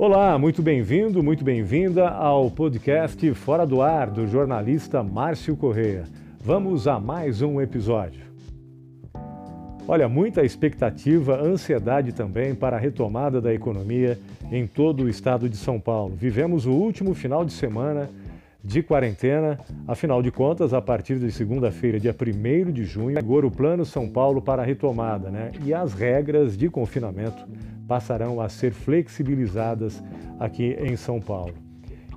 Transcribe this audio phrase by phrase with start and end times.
[0.00, 6.04] Olá, muito bem-vindo, muito bem-vinda ao podcast Fora do Ar do jornalista Márcio Correia.
[6.40, 8.22] Vamos a mais um episódio.
[9.88, 14.16] Olha, muita expectativa, ansiedade também para a retomada da economia
[14.52, 16.14] em todo o estado de São Paulo.
[16.14, 18.08] Vivemos o último final de semana
[18.62, 19.58] de quarentena.
[19.88, 24.08] Afinal de contas, a partir de segunda-feira, dia 1 de junho, agora o Plano São
[24.08, 25.50] Paulo para a retomada, né?
[25.64, 27.44] E as regras de confinamento
[27.88, 30.04] passarão a ser flexibilizadas
[30.38, 31.54] aqui em São Paulo.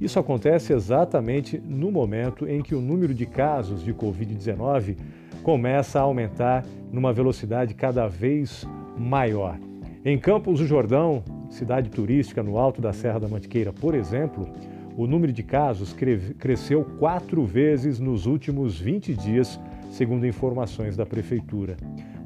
[0.02, 4.98] Isso acontece exatamente no momento em que o número de casos de Covid-19
[5.41, 8.67] começa a aumentar numa velocidade cada vez
[8.98, 9.57] maior.
[10.03, 14.49] Em Campos do Jordão, cidade turística no alto da Serra da Mantiqueira, por exemplo,
[14.98, 15.95] o número de casos
[16.38, 19.59] cresceu quatro vezes nos últimos 20 dias,
[19.91, 21.77] segundo informações da Prefeitura.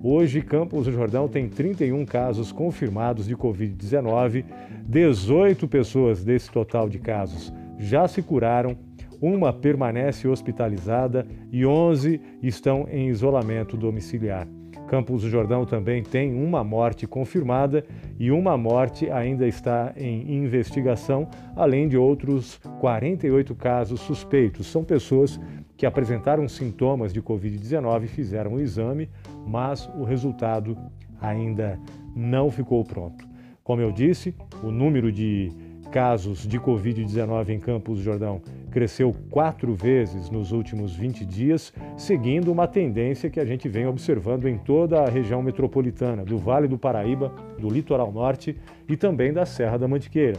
[0.07, 4.45] Hoje, Campos do Jordão tem 31 casos confirmados de Covid-19,
[4.87, 8.77] 18 pessoas desse total de casos já se curaram,
[9.19, 14.47] uma permanece hospitalizada e 11 estão em isolamento domiciliar.
[14.87, 17.83] Campos do Jordão também tem uma morte confirmada
[18.19, 24.67] e uma morte ainda está em investigação, além de outros 48 casos suspeitos.
[24.67, 25.39] São pessoas
[25.75, 29.09] que apresentaram sintomas de Covid-19 e fizeram o exame,
[29.45, 30.77] mas o resultado
[31.19, 31.79] ainda
[32.15, 33.27] não ficou pronto.
[33.63, 35.51] Como eu disse, o número de
[35.91, 38.41] casos de Covid-19 em Campos do Jordão
[38.75, 44.49] cresceu quatro vezes nos últimos 20 dias, seguindo uma tendência que a gente vem observando
[44.49, 48.53] em toda a região metropolitana, do Vale do Paraíba, do Litoral Norte
[48.85, 50.37] e também da Serra da Mantiqueira.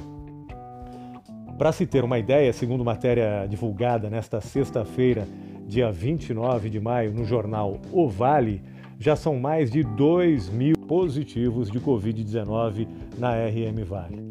[1.56, 5.26] Para se ter uma ideia, segundo matéria divulgada nesta sexta-feira,
[5.66, 8.60] dia 29 de maio, no jornal O Vale,
[8.98, 14.26] já são mais de 2 mil positivos de Covid-19 na RM Vale.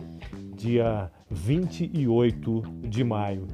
[0.56, 3.48] dia 28 de maio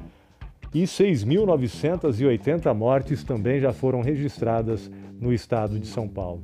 [0.76, 6.42] e 6.980 mortes também já foram registradas no estado de São Paulo.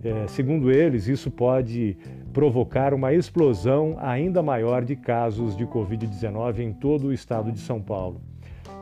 [0.03, 1.95] É, segundo eles, isso pode
[2.33, 7.79] provocar uma explosão ainda maior de casos de Covid-19 em todo o estado de São
[7.81, 8.21] Paulo.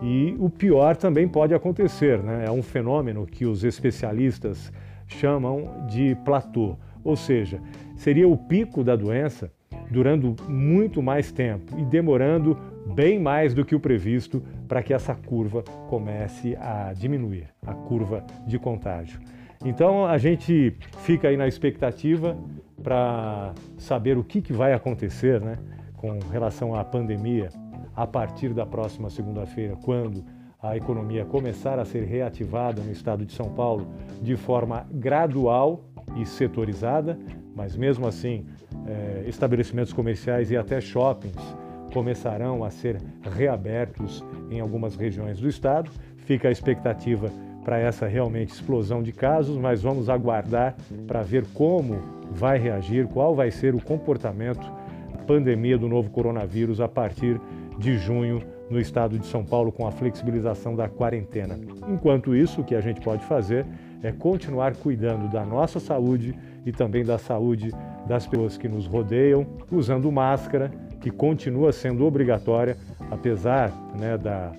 [0.01, 2.45] E o pior também pode acontecer, né?
[2.47, 4.71] é um fenômeno que os especialistas
[5.07, 7.59] chamam de platô, ou seja,
[7.99, 9.51] seria o pico da doença
[9.91, 12.57] durando muito mais tempo e demorando
[12.95, 18.25] bem mais do que o previsto para que essa curva comece a diminuir, a curva
[18.47, 19.19] de contágio.
[19.65, 22.37] Então a gente fica aí na expectativa
[22.81, 25.57] para saber o que, que vai acontecer né,
[25.97, 27.49] com relação à pandemia
[27.93, 30.23] a partir da próxima segunda-feira, quando
[30.61, 33.87] a economia começar a ser reativada no estado de São Paulo
[34.21, 35.83] de forma gradual
[36.15, 37.19] e setorizada,
[37.59, 38.45] mas mesmo assim,
[38.87, 41.35] é, estabelecimentos comerciais e até shoppings
[41.91, 43.01] começarão a ser
[43.35, 45.91] reabertos em algumas regiões do estado.
[46.19, 47.29] Fica a expectativa
[47.65, 52.01] para essa realmente explosão de casos, mas vamos aguardar para ver como
[52.31, 54.65] vai reagir, qual vai ser o comportamento
[55.27, 57.41] pandemia do novo coronavírus a partir
[57.77, 61.59] de junho no estado de São Paulo com a flexibilização da quarentena.
[61.89, 63.65] Enquanto isso, o que a gente pode fazer
[64.03, 66.35] é continuar cuidando da nossa saúde
[66.65, 67.71] e também da saúde
[68.07, 72.77] das pessoas que nos rodeiam, usando máscara, que continua sendo obrigatória,
[73.11, 74.51] apesar né, da,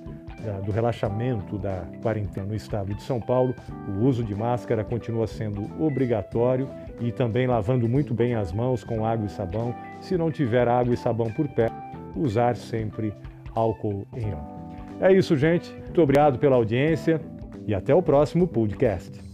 [0.44, 3.54] da, do relaxamento da quarentena no estado de São Paulo,
[3.88, 6.68] o uso de máscara continua sendo obrigatório
[7.00, 9.74] e também lavando muito bem as mãos com água e sabão.
[10.00, 11.74] Se não tiver água e sabão por perto,
[12.16, 13.12] usar sempre
[13.54, 14.60] álcool em gel.
[15.00, 15.72] É isso, gente.
[15.72, 17.20] Muito obrigado pela audiência
[17.66, 19.29] e até o próximo podcast.